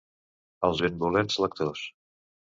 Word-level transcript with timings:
Als 0.69 0.81
benvolents 0.85 1.39
lectors. 1.45 1.87